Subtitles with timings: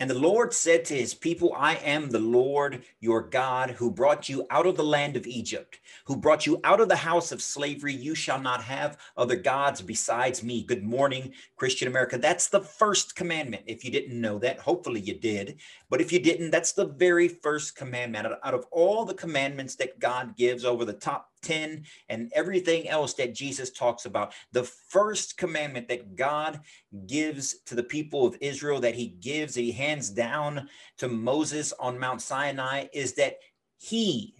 [0.00, 4.28] And the Lord said to his people, I am the Lord your God who brought
[4.28, 7.42] you out of the land of Egypt, who brought you out of the house of
[7.42, 7.94] slavery.
[7.94, 10.62] You shall not have other gods besides me.
[10.62, 12.16] Good morning, Christian America.
[12.16, 13.64] That's the first commandment.
[13.66, 15.58] If you didn't know that, hopefully you did.
[15.90, 18.28] But if you didn't, that's the very first commandment.
[18.44, 23.14] Out of all the commandments that God gives over the top 10 and everything else
[23.14, 24.32] that Jesus talks about.
[24.52, 26.60] The first commandment that God
[27.06, 31.72] gives to the people of Israel, that he gives, that he hands down to Moses
[31.78, 33.38] on Mount Sinai, is that
[33.78, 34.34] he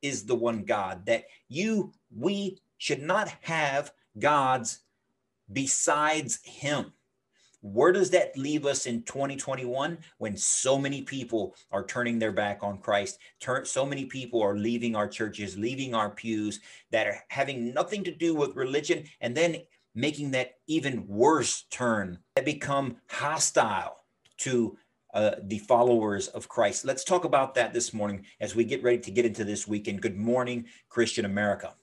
[0.00, 4.80] is the one God, that you, we should not have gods
[5.52, 6.92] besides him.
[7.62, 12.58] Where does that leave us in 2021 when so many people are turning their back
[12.62, 13.18] on Christ?
[13.38, 16.58] Turn, so many people are leaving our churches, leaving our pews
[16.90, 19.58] that are having nothing to do with religion, and then
[19.94, 23.98] making that even worse turn that become hostile
[24.38, 24.76] to
[25.14, 26.84] uh, the followers of Christ.
[26.84, 30.00] Let's talk about that this morning as we get ready to get into this weekend.
[30.00, 31.74] Good morning, Christian America.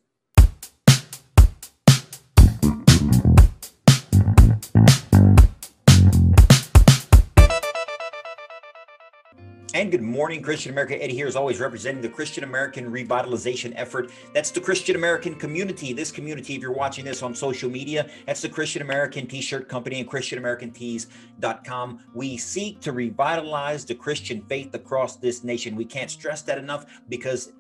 [9.80, 11.02] And good morning, Christian America.
[11.02, 14.12] Eddie here is always representing the Christian American revitalization effort.
[14.34, 15.94] That's the Christian American community.
[15.94, 19.70] This community, if you're watching this on social media, that's the Christian American t shirt
[19.70, 22.00] company and ChristianAmericanTees.com.
[22.14, 25.78] We seek to revitalize the Christian faith across this nation.
[25.78, 27.54] We can't stress that enough because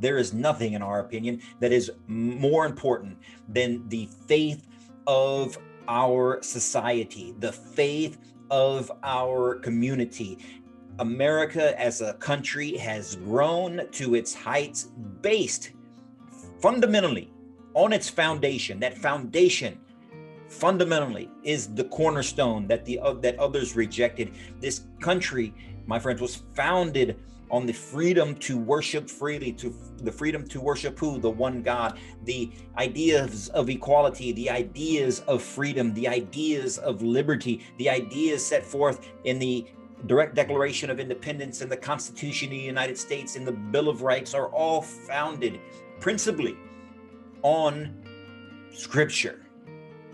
[0.00, 3.18] there is nothing, in our opinion, that is more important
[3.50, 4.66] than the faith
[5.06, 8.16] of our society, the faith
[8.50, 10.38] of our community.
[10.98, 14.88] America as a country has grown to its heights
[15.20, 15.72] based
[16.60, 17.32] fundamentally
[17.74, 18.80] on its foundation.
[18.80, 19.78] That foundation
[20.48, 24.32] fundamentally is the cornerstone that the uh, that others rejected.
[24.60, 25.54] This country,
[25.86, 27.16] my friends, was founded
[27.50, 31.18] on the freedom to worship freely, to the freedom to worship who?
[31.18, 37.64] The one God, the ideas of equality, the ideas of freedom, the ideas of liberty,
[37.78, 39.66] the ideas set forth in the
[40.04, 44.02] direct declaration of independence and the constitution of the united states and the bill of
[44.02, 45.58] rights are all founded
[46.00, 46.56] principally
[47.42, 47.94] on
[48.72, 49.46] scripture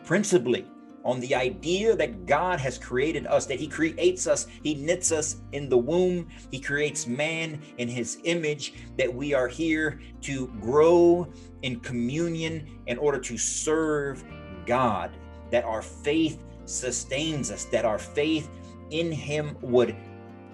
[0.05, 0.67] principally
[1.05, 5.37] on the idea that God has created us, that He creates us, He knits us
[5.53, 11.29] in the womb, He creates man in His image, that we are here to grow
[11.63, 14.25] in communion in order to serve
[14.67, 15.11] God,
[15.51, 18.49] that our faith sustains us, that our faith
[18.93, 19.97] in him would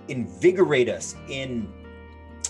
[0.09, 1.72] invigorate us in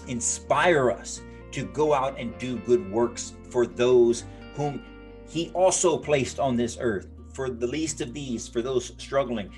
[0.06, 4.82] inspire us to go out and do good works for those whom
[5.28, 7.08] he also placed on this earth.
[7.32, 9.50] For the least of these for those struggling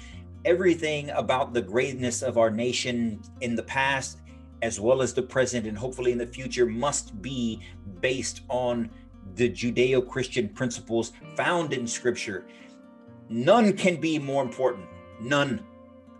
[0.44, 4.18] everything about the greatness of our nation in the past
[4.62, 7.60] as well as the present and hopefully in the future must be
[8.00, 8.90] based on
[9.36, 12.46] the judeo-christian principles found in scripture.
[13.28, 14.86] None can be more important.
[15.20, 15.64] None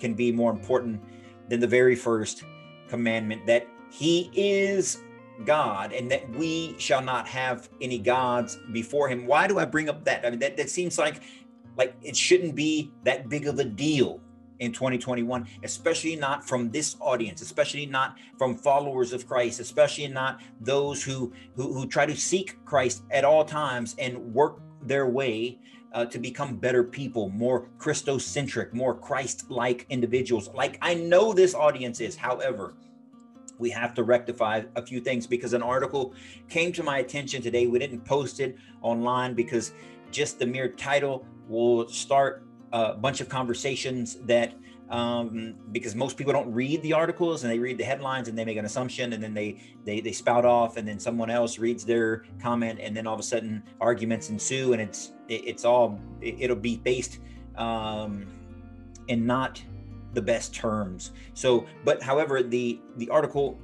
[0.01, 1.01] can be more important
[1.49, 2.45] than the very first
[2.89, 5.03] commandment that he is
[5.45, 9.27] God and that we shall not have any gods before him.
[9.27, 10.25] Why do I bring up that?
[10.25, 11.23] I mean, that, that seems like
[11.77, 14.21] like it shouldn't be that big of a deal
[14.59, 20.41] in 2021, especially not from this audience, especially not from followers of Christ, especially not
[20.61, 25.59] those who who, who try to seek Christ at all times and work their way
[25.93, 31.55] uh, to become better people, more Christocentric, more Christ like individuals, like I know this
[31.55, 32.17] audience is.
[32.17, 32.75] However,
[33.59, 36.15] we have to rectify a few things because an article
[36.49, 37.67] came to my attention today.
[37.67, 39.73] We didn't post it online because
[40.11, 44.55] just the mere title will start a bunch of conversations that
[44.91, 48.45] um, because most people don't read the articles and they read the headlines and they
[48.45, 51.85] make an assumption and then they, they they spout off and then someone else reads
[51.85, 56.01] their comment and then all of a sudden arguments ensue and it's it, it's all
[56.21, 57.21] it, will be based
[57.57, 58.27] um,
[59.07, 59.63] in not
[60.15, 61.13] the best terms.
[61.35, 63.59] So, but however, the the article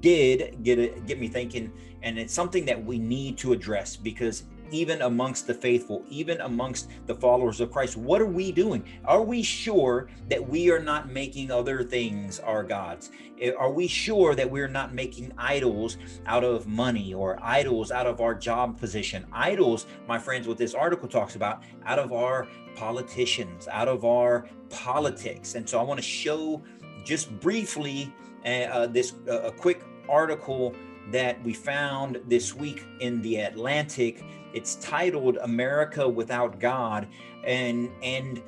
[0.00, 4.44] did get it get me thinking, and it's something that we need to address because
[4.70, 7.96] even amongst the faithful, even amongst the followers of Christ.
[7.96, 8.84] What are we doing?
[9.04, 13.10] Are we sure that we are not making other things our gods?
[13.40, 18.06] Eh, are we sure that we're not making idols out of money or idols out
[18.06, 19.26] of our job position?
[19.32, 24.46] Idols, my friends, what this article talks about, out of our politicians, out of our
[24.70, 25.54] politics.
[25.54, 26.62] And so I want to show
[27.04, 28.12] just briefly
[28.44, 30.74] uh, uh, this uh, a quick article
[31.12, 34.22] that we found this week in the Atlantic.
[34.52, 37.08] It's titled America Without God
[37.44, 38.42] and and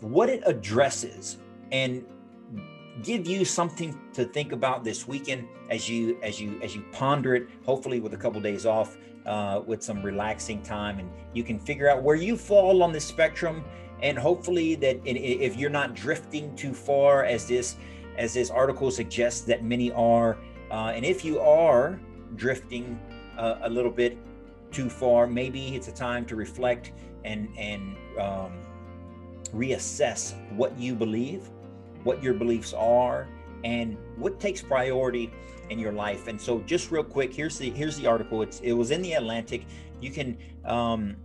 [0.00, 1.38] what it addresses
[1.72, 2.04] and
[3.02, 7.34] give you something to think about this weekend as you as you as you ponder
[7.34, 8.96] it hopefully with a couple days off
[9.26, 13.00] uh, with some relaxing time and you can figure out where you fall on the
[13.00, 13.64] spectrum
[14.02, 17.76] and hopefully that if you're not drifting too far as this
[18.16, 20.36] as this article suggests that many are
[20.74, 22.00] uh, and if you are
[22.36, 22.98] drifting
[23.38, 24.18] uh, a little bit
[24.70, 26.92] too far maybe it's a time to reflect
[27.24, 28.52] and and um,
[29.54, 31.42] reassess what you believe
[32.02, 33.28] what your beliefs are
[33.64, 35.30] and what takes priority
[35.70, 36.28] in your life.
[36.28, 38.42] And so, just real quick, here's the here's the article.
[38.42, 39.66] It's it was in the Atlantic.
[40.00, 41.16] You can um,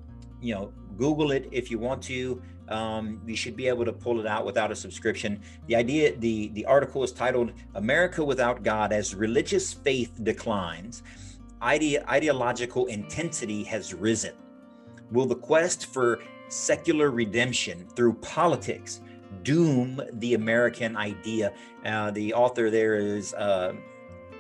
[0.41, 2.41] you know Google it if you want to.
[2.69, 5.41] Um, you should be able to pull it out without a subscription.
[5.67, 11.03] The idea, the the article is titled "America Without God as Religious Faith Declines."
[11.61, 14.33] Ide- ideological intensity has risen.
[15.11, 16.19] Will the quest for
[16.49, 19.01] secular redemption through politics
[19.43, 21.53] doom the American idea.
[21.85, 23.73] Uh, the author there is uh,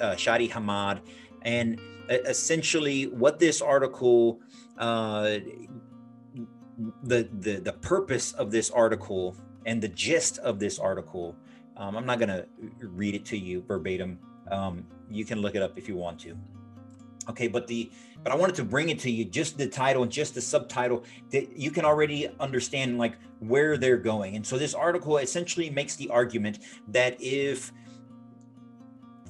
[0.01, 1.01] uh, Shadi Hamid.
[1.43, 1.79] And
[2.09, 4.39] essentially, what this article,
[4.77, 5.37] uh,
[7.03, 9.35] the, the, the purpose of this article
[9.65, 11.35] and the gist of this article,
[11.77, 12.45] um, I'm not going to
[12.81, 14.19] read it to you verbatim.
[14.51, 16.37] Um, you can look it up if you want to.
[17.29, 17.91] Okay, but the
[18.23, 21.03] but I wanted to bring it to you just the title and just the subtitle
[21.29, 24.35] that you can already understand like where they're going.
[24.35, 26.59] And so this article essentially makes the argument
[26.89, 27.71] that if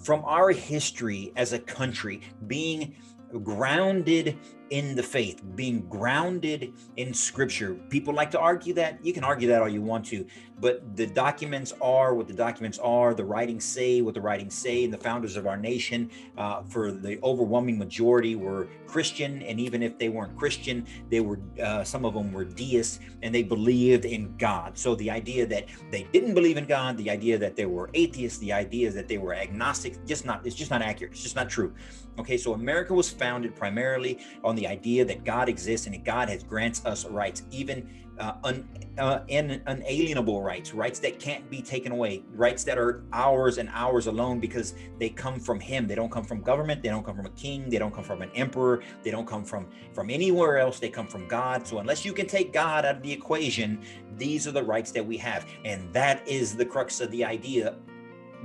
[0.01, 2.95] from our history as a country being
[3.43, 4.37] grounded
[4.69, 7.75] in the faith, being grounded in scripture.
[7.89, 9.03] People like to argue that.
[9.03, 10.25] You can argue that all you want to,
[10.59, 13.13] but the documents are what the documents are.
[13.13, 14.83] The writings say what the writings say.
[14.83, 19.41] And the founders of our nation, uh, for the overwhelming majority, were Christian.
[19.43, 23.33] And even if they weren't Christian, they were, uh, some of them were deists and
[23.33, 24.77] they believed in God.
[24.77, 28.39] So the idea that they didn't believe in God, the idea that they were atheists,
[28.39, 31.13] the idea that they were agnostic, just not, it's just not accurate.
[31.13, 31.73] It's just not true.
[32.19, 36.29] Okay, so America was founded primarily on the idea that God exists and that God
[36.29, 37.89] has grants us rights, even
[38.19, 38.67] uh, un,
[38.97, 44.07] uh, unalienable rights, rights that can't be taken away, rights that are ours and ours
[44.07, 45.87] alone because they come from Him.
[45.87, 46.83] They don't come from government.
[46.83, 47.69] They don't come from a king.
[47.69, 48.83] They don't come from an emperor.
[49.03, 50.79] They don't come from from anywhere else.
[50.79, 51.65] They come from God.
[51.65, 53.81] So unless you can take God out of the equation,
[54.17, 57.75] these are the rights that we have, and that is the crux of the idea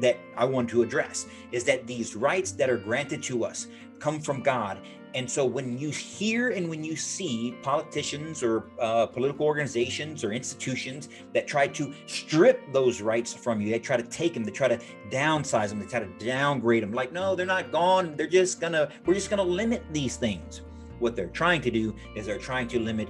[0.00, 3.68] that I want to address is that these rights that are granted to us
[3.98, 4.80] come from God.
[5.14, 10.32] And so when you hear and when you see politicians or uh, political organizations or
[10.32, 14.50] institutions that try to strip those rights from you, they try to take them, they
[14.50, 14.78] try to
[15.10, 16.92] downsize them, they try to downgrade them.
[16.92, 18.16] Like, no, they're not gone.
[18.16, 20.62] They're just gonna, we're just gonna limit these things.
[20.98, 23.08] What they're trying to do is they're trying to limit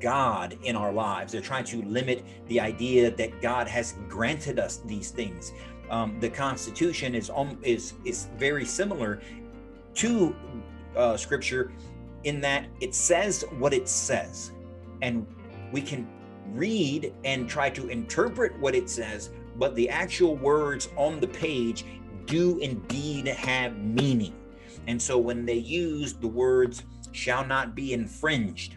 [0.00, 1.32] God in our lives.
[1.32, 5.52] They're trying to limit the idea that God has granted us these things
[5.92, 9.20] um, the Constitution is um, is is very similar
[9.94, 10.34] to
[10.96, 11.72] uh, Scripture
[12.24, 14.52] in that it says what it says,
[15.00, 15.26] and
[15.72, 16.06] we can
[16.48, 21.84] read and try to interpret what it says, but the actual words on the page
[22.26, 24.34] do indeed have meaning.
[24.86, 28.76] And so when they use the words shall not be infringed,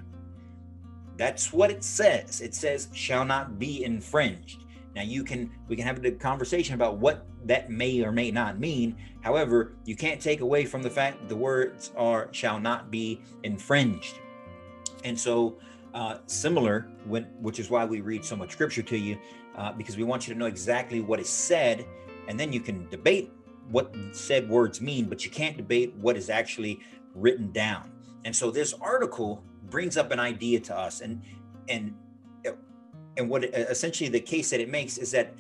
[1.18, 2.42] that's what it says.
[2.42, 4.64] It says shall not be infringed.
[4.96, 8.60] Now you can we can have a conversation about what that may or may not
[8.60, 8.98] mean.
[9.22, 13.22] However, you can't take away from the fact that the words are shall not be
[13.44, 14.20] infringed.
[15.04, 15.58] And so
[15.94, 19.18] uh, similar when which is why we read so much scripture to you
[19.56, 21.86] uh, because we want you to know exactly what is said
[22.28, 23.32] and then you can debate
[23.70, 26.82] what said words mean but you can't debate what is actually
[27.14, 27.90] written down
[28.26, 31.22] and so this article brings up an idea to us and
[31.70, 31.96] and
[33.18, 35.34] and what essentially the case that it makes is that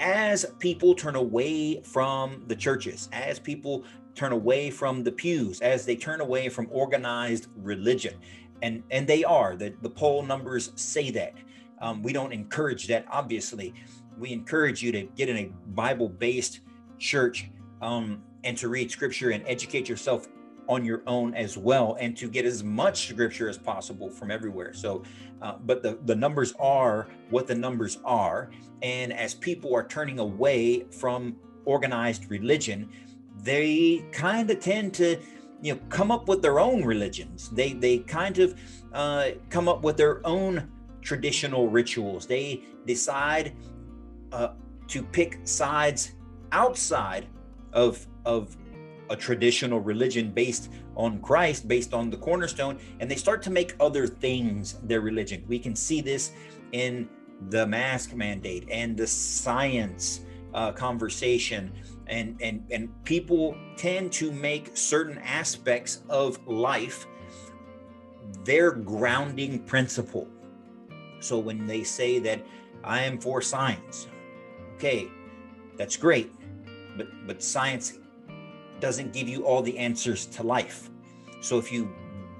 [0.00, 3.84] as people turn away from the churches, as people
[4.14, 8.14] turn away from the pews, as they turn away from organized religion,
[8.62, 11.34] and and they are the the poll numbers say that.
[11.80, 13.04] Um, we don't encourage that.
[13.10, 13.74] Obviously,
[14.18, 16.60] we encourage you to get in a Bible-based
[16.98, 17.50] church
[17.82, 20.28] um, and to read Scripture and educate yourself
[20.68, 24.72] on your own as well and to get as much scripture as possible from everywhere.
[24.72, 25.02] So
[25.42, 28.50] uh, but the the numbers are what the numbers are.
[28.82, 32.90] And as people are turning away from organized religion
[33.42, 35.20] they kind of tend to
[35.60, 37.50] you know come up with their own religions.
[37.50, 38.58] They they kind of
[38.92, 40.70] uh, come up with their own
[41.02, 42.26] traditional rituals.
[42.26, 43.54] They decide
[44.32, 44.48] uh,
[44.88, 46.12] to pick sides
[46.52, 47.26] outside
[47.72, 48.56] of of
[49.10, 53.74] a traditional religion based on Christ, based on the cornerstone, and they start to make
[53.80, 55.44] other things their religion.
[55.46, 56.32] We can see this
[56.72, 57.08] in
[57.50, 60.20] the mask mandate and the science
[60.54, 61.72] uh, conversation
[62.06, 67.06] and and and people tend to make certain aspects of life
[68.44, 70.28] their grounding principle
[71.20, 72.40] so when they say that
[72.84, 74.06] i am for science
[74.76, 75.08] okay
[75.76, 76.32] that's great
[76.96, 77.98] but but science
[78.84, 80.90] doesn't give you all the answers to life
[81.40, 81.80] so if you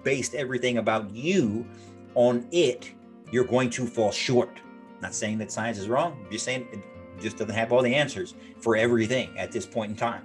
[0.03, 1.67] based everything about you
[2.15, 2.93] on it
[3.33, 4.61] you're going to fall short
[5.01, 6.81] not saying that science is wrong I'm just saying it
[7.21, 10.23] just doesn't have all the answers for everything at this point in time.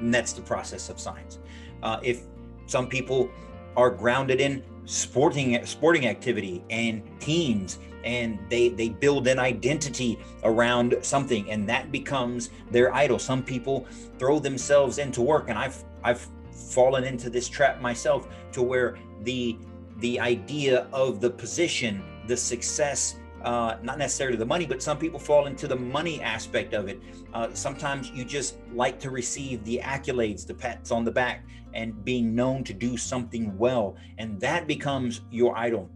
[0.00, 1.38] And that's the process of science.
[1.82, 2.22] Uh, if
[2.66, 3.30] some people
[3.76, 10.96] are grounded in sporting sporting activity and teams and they they build an identity around
[11.02, 13.86] something and that becomes their idol some people
[14.18, 19.56] throw themselves into work and i've i've fallen into this trap myself to where the
[19.98, 25.18] the idea of the position the success uh, not necessarily the money, but some people
[25.18, 27.00] fall into the money aspect of it.
[27.34, 31.44] Uh, sometimes you just like to receive the accolades, the pats on the back,
[31.74, 35.90] and being known to do something well, and that becomes your idol.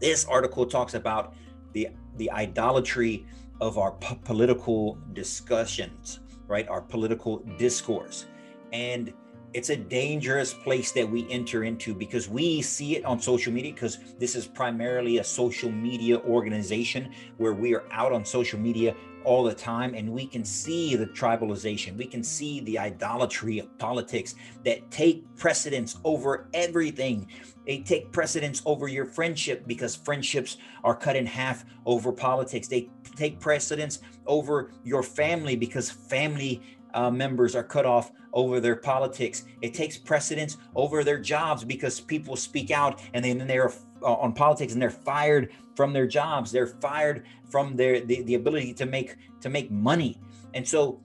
[0.00, 1.34] This article talks about
[1.72, 3.26] the the idolatry
[3.60, 6.68] of our p- political discussions, right?
[6.68, 8.26] Our political discourse,
[8.72, 9.12] and
[9.56, 13.72] it's a dangerous place that we enter into because we see it on social media
[13.72, 18.94] because this is primarily a social media organization where we are out on social media
[19.24, 21.96] all the time and we can see the tribalization.
[21.96, 24.34] We can see the idolatry of politics
[24.64, 27.26] that take precedence over everything.
[27.66, 32.68] They take precedence over your friendship because friendships are cut in half over politics.
[32.68, 36.62] They take precedence over your family because family
[36.96, 39.44] uh, members are cut off over their politics.
[39.60, 43.70] It takes precedence over their jobs because people speak out and then they're
[44.02, 46.50] uh, on politics and they're fired from their jobs.
[46.50, 50.18] They're fired from their the, the ability to make to make money.
[50.54, 51.00] And so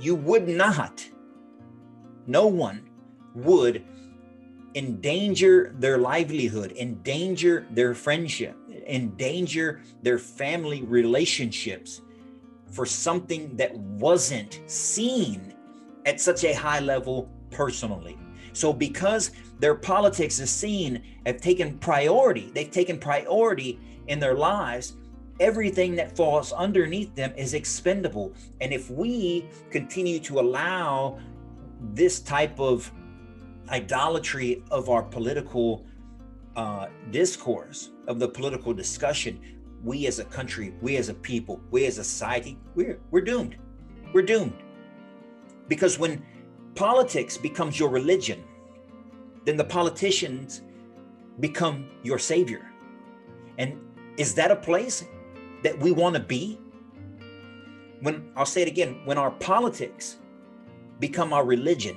[0.00, 1.06] you would not,
[2.26, 2.88] no one
[3.34, 3.84] would
[4.74, 12.00] endanger their livelihood, endanger their friendship, endanger their family relationships
[12.70, 15.54] for something that wasn't seen
[16.06, 18.18] at such a high level personally.
[18.52, 24.94] So, because their politics is seen have taken priority, they've taken priority in their lives.
[25.40, 28.32] Everything that falls underneath them is expendable.
[28.60, 31.20] And if we continue to allow
[31.94, 32.90] this type of
[33.68, 35.86] idolatry of our political
[36.56, 39.40] uh, discourse, of the political discussion,
[39.84, 43.56] we as a country, we as a people, we as a society, we're we're doomed.
[44.12, 44.62] We're doomed.
[45.68, 46.24] Because when
[46.74, 48.42] politics becomes your religion,
[49.44, 50.62] then the politicians
[51.40, 52.70] become your savior.
[53.58, 53.78] And
[54.16, 55.04] is that a place
[55.62, 56.58] that we want to be?
[58.00, 60.18] When I'll say it again, when our politics
[61.00, 61.96] become our religion,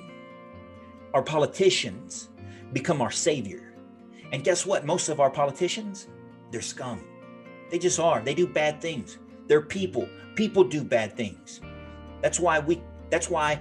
[1.14, 2.30] our politicians
[2.74, 3.74] become our savior.
[4.32, 4.86] And guess what?
[4.86, 6.08] Most of our politicians,
[6.52, 7.04] they're scum.
[7.72, 8.22] They just are.
[8.22, 9.18] They do bad things.
[9.48, 10.08] They're people.
[10.36, 11.62] People do bad things.
[12.22, 13.60] That's why we that's why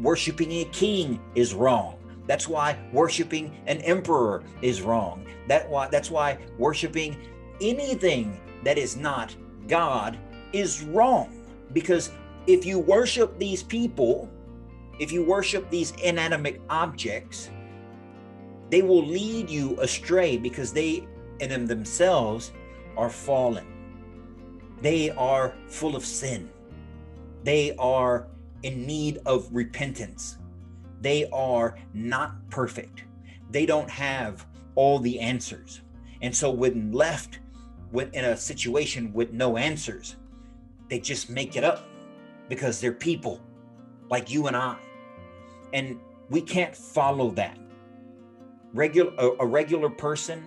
[0.00, 1.98] worshiping a king is wrong.
[2.26, 5.26] That's why worshiping an emperor is wrong.
[5.48, 7.16] That why that's why worshiping
[7.60, 9.34] anything that is not
[9.66, 10.18] God
[10.52, 11.44] is wrong.
[11.72, 12.12] Because
[12.46, 14.30] if you worship these people,
[14.98, 17.50] if you worship these inanimate objects,
[18.70, 21.06] they will lead you astray because they
[21.40, 22.52] in themselves
[22.96, 23.66] are fallen.
[24.80, 26.50] They are full of sin.
[27.44, 28.28] They are
[28.62, 30.38] in need of repentance.
[31.00, 33.04] They are not perfect.
[33.50, 35.82] They don't have all the answers.
[36.22, 37.40] And so, when left
[37.92, 40.16] in a situation with no answers,
[40.88, 41.86] they just make it up
[42.48, 43.40] because they're people
[44.10, 44.76] like you and I.
[45.72, 45.98] And
[46.30, 47.58] we can't follow that.
[48.72, 50.44] Regular, a, a regular person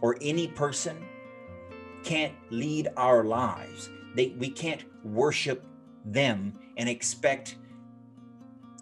[0.00, 1.04] or any person
[2.08, 3.90] can't lead our lives.
[4.14, 5.66] They, we can't worship
[6.06, 7.56] them and expect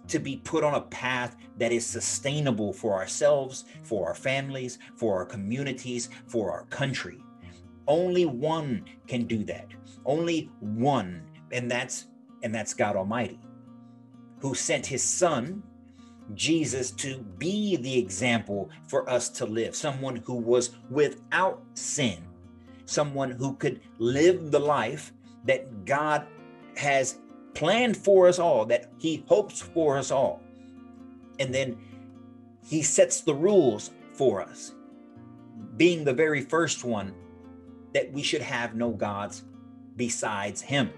[0.06, 5.16] to be put on a path that is sustainable for ourselves, for our families, for
[5.16, 7.18] our communities, for our country.
[7.88, 9.66] Only one can do that.
[10.04, 12.06] Only one, and that's
[12.44, 13.40] and that's God Almighty,
[14.38, 15.64] who sent his son
[16.34, 22.25] Jesus to be the example for us to live, someone who was without sin,
[22.86, 25.12] someone who could live the life
[25.44, 26.26] that God
[26.76, 27.18] has
[27.54, 30.42] planned for us all, that He hopes for us all.
[31.38, 31.76] And then
[32.66, 34.74] He sets the rules for us,
[35.76, 37.14] being the very first one
[37.92, 39.44] that we should have no gods
[39.96, 40.90] besides Him.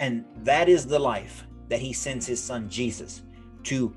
[0.00, 3.22] And that is the life that he sends his son Jesus
[3.64, 3.94] to,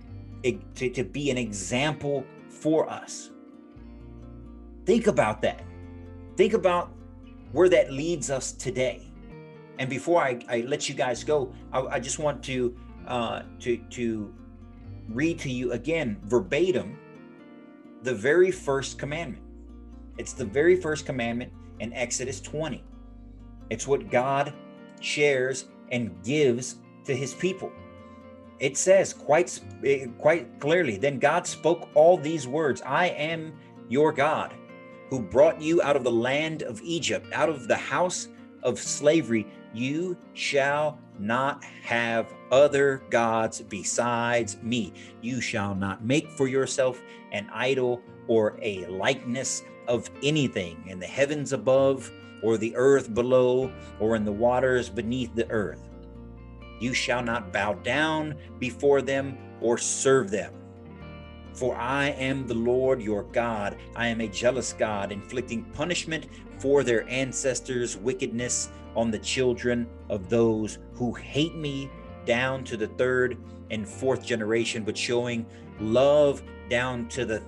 [0.75, 3.29] to, to be an example for us.
[4.85, 5.63] Think about that.
[6.41, 6.91] Think about
[7.51, 9.07] where that leads us today.
[9.77, 13.77] And before I, I let you guys go, I, I just want to uh, to
[13.77, 14.33] to
[15.10, 16.98] read to you again verbatim
[18.01, 19.43] the very first commandment.
[20.17, 22.83] It's the very first commandment in Exodus 20.
[23.69, 24.51] It's what God
[25.00, 27.71] shares and gives to his people.
[28.57, 33.53] It says quite eh, quite clearly, then God spoke all these words, I am
[33.89, 34.55] your God
[35.12, 38.30] who brought you out of the land of Egypt, out of the house
[38.63, 39.46] of slavery.
[39.74, 44.94] You shall not have other gods besides me.
[45.22, 47.01] You shall not make for yourself
[47.34, 52.10] an idol or a likeness of anything in the heavens above
[52.41, 55.89] or the earth below or in the waters beneath the earth.
[56.80, 60.53] You shall not bow down before them or serve them.
[61.53, 63.77] For I am the Lord your God.
[63.96, 66.27] I am a jealous God, inflicting punishment
[66.60, 71.89] for their ancestors' wickedness on the children of those who hate me
[72.25, 73.38] down to the third
[73.70, 75.46] and fourth generation, but showing
[75.79, 77.39] love down to the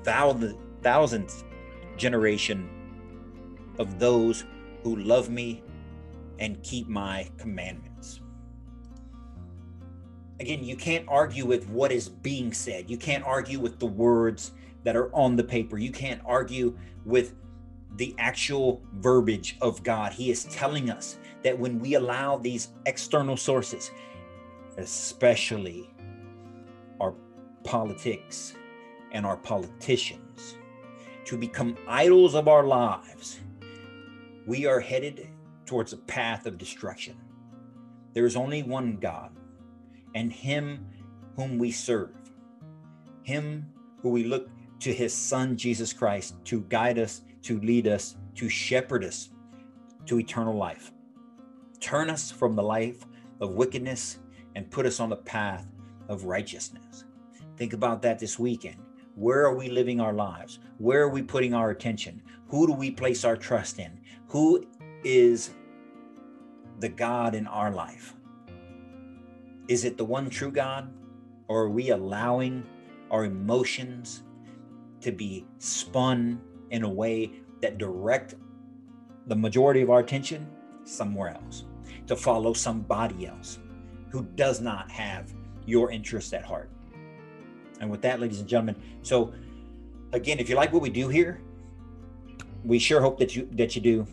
[0.81, 1.43] thousandth
[1.97, 2.69] generation
[3.77, 4.45] of those
[4.83, 5.63] who love me
[6.39, 7.92] and keep my commandments.
[10.43, 12.89] Again, you can't argue with what is being said.
[12.89, 14.51] You can't argue with the words
[14.83, 15.77] that are on the paper.
[15.77, 17.35] You can't argue with
[17.95, 20.11] the actual verbiage of God.
[20.11, 23.89] He is telling us that when we allow these external sources,
[24.75, 25.95] especially
[26.99, 27.15] our
[27.63, 28.53] politics
[29.13, 30.57] and our politicians,
[31.23, 33.39] to become idols of our lives,
[34.45, 35.29] we are headed
[35.65, 37.15] towards a path of destruction.
[38.11, 39.31] There is only one God,
[40.15, 40.85] and Him
[41.35, 42.15] whom we serve,
[43.23, 43.65] Him
[44.01, 44.49] who we look
[44.79, 49.29] to His Son, Jesus Christ, to guide us, to lead us, to shepherd us
[50.05, 50.91] to eternal life.
[51.79, 53.05] Turn us from the life
[53.41, 54.19] of wickedness
[54.55, 55.67] and put us on the path
[56.09, 57.05] of righteousness.
[57.57, 58.77] Think about that this weekend.
[59.15, 60.59] Where are we living our lives?
[60.77, 62.21] Where are we putting our attention?
[62.47, 63.99] Who do we place our trust in?
[64.29, 64.65] Who
[65.03, 65.51] is
[66.79, 68.15] the God in our life?
[69.67, 70.91] Is it the one true God?
[71.47, 72.63] Or are we allowing
[73.11, 74.23] our emotions
[75.01, 78.35] to be spun in a way that direct
[79.27, 80.47] the majority of our attention
[80.83, 81.65] somewhere else,
[82.07, 83.59] to follow somebody else
[84.09, 85.33] who does not have
[85.65, 86.69] your interests at heart?
[87.79, 89.33] And with that, ladies and gentlemen, so
[90.13, 91.41] again, if you like what we do here,
[92.63, 94.07] we sure hope that you that you do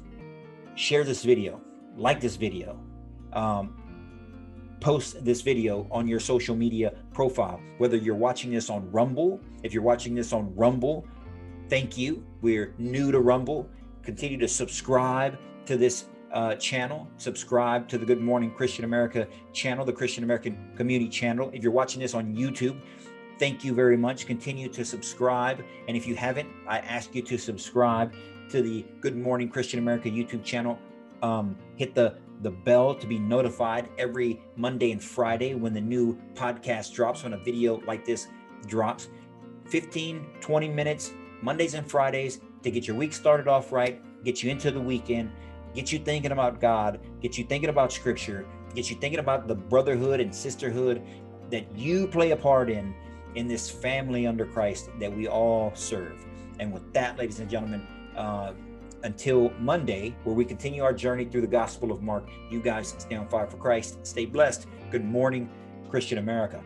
[0.74, 1.60] share this video,
[1.96, 2.80] like this video,
[3.32, 3.79] um,
[4.80, 7.60] post this video on your social media profile.
[7.78, 11.06] Whether you're watching this on Rumble, if you're watching this on Rumble,
[11.68, 12.24] thank you.
[12.40, 13.68] We're new to Rumble.
[14.02, 17.08] Continue to subscribe to this uh, channel.
[17.16, 21.50] Subscribe to the Good Morning Christian America channel, the Christian American Community channel.
[21.52, 22.80] If you're watching this on YouTube,
[23.38, 24.26] thank you very much.
[24.26, 25.62] Continue to subscribe.
[25.88, 28.12] And if you haven't, I ask you to subscribe
[28.50, 30.78] to the Good Morning Christian America YouTube channel.
[31.22, 36.18] Um, hit the the bell to be notified every Monday and Friday when the new
[36.34, 38.28] podcast drops, when a video like this
[38.66, 39.08] drops.
[39.66, 44.50] 15, 20 minutes, Mondays and Fridays to get your week started off right, get you
[44.50, 45.30] into the weekend,
[45.74, 49.54] get you thinking about God, get you thinking about scripture, get you thinking about the
[49.54, 51.02] brotherhood and sisterhood
[51.50, 52.94] that you play a part in
[53.34, 56.24] in this family under Christ that we all serve.
[56.58, 58.52] And with that, ladies and gentlemen, uh,
[59.02, 63.16] until Monday, where we continue our journey through the Gospel of Mark, you guys stay
[63.16, 63.98] on fire for Christ.
[64.06, 64.66] Stay blessed.
[64.90, 65.48] Good morning,
[65.88, 66.62] Christian America.